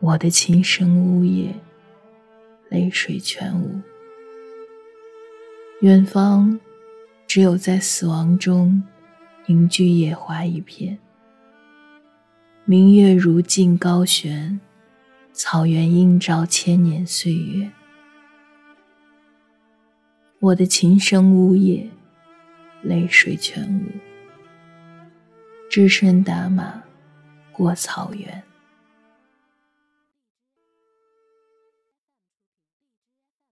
[0.00, 1.54] 我的琴声呜咽，
[2.70, 3.78] 泪水全无。
[5.82, 6.58] 远方，
[7.26, 8.82] 只有在死亡中。
[9.46, 10.96] 凝聚野花一片，
[12.64, 14.60] 明月如镜高悬，
[15.32, 17.68] 草原映照千年岁月。
[20.38, 21.90] 我的琴声呜咽，
[22.82, 23.82] 泪水全无。
[25.68, 26.82] 只身打马
[27.52, 28.42] 过草原。